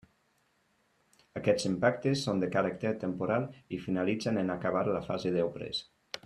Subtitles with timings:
[1.41, 5.85] Aquests impactes són de caràcter temporal i finalitzen en acabar la fase d'obres.